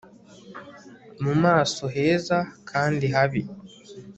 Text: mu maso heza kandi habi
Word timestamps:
mu 1.23 1.33
maso 1.43 1.83
heza 1.95 2.37
kandi 2.69 3.05
habi 3.15 3.41